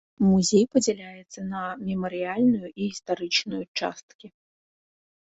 [0.27, 4.27] Музей падзяляецца на мемарыяльную і гістарычную часткі.